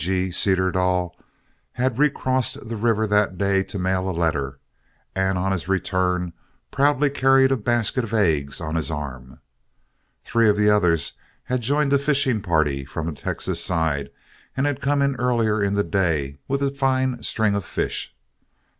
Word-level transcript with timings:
G 0.03 0.29
G 0.31 0.31
Cederdall 0.31 1.15
had 1.73 1.99
recrossed 1.99 2.67
the 2.67 2.75
river 2.75 3.05
that 3.05 3.37
day 3.37 3.61
to 3.65 3.77
mail 3.77 4.09
a 4.09 4.09
letter, 4.09 4.57
and 5.15 5.37
on 5.37 5.51
his 5.51 5.67
return 5.67 6.33
proudly 6.71 7.11
carried 7.11 7.51
a 7.51 7.55
basket 7.55 8.03
of 8.03 8.11
eggs 8.11 8.59
on 8.59 8.73
his 8.73 8.89
arm. 8.89 9.41
Three 10.23 10.49
of 10.49 10.57
the 10.57 10.71
others 10.71 11.13
had 11.43 11.61
joined 11.61 11.93
a 11.93 11.99
fishing 11.99 12.41
party 12.41 12.83
from 12.83 13.05
the 13.05 13.11
Texas 13.11 13.63
side, 13.63 14.09
and 14.57 14.65
had 14.65 14.81
come 14.81 15.03
in 15.03 15.15
earlier 15.17 15.61
in 15.61 15.75
the 15.75 15.83
day 15.83 16.39
with 16.47 16.63
a 16.63 16.71
fine 16.71 17.21
string 17.21 17.53
of 17.53 17.63
fish. 17.63 18.15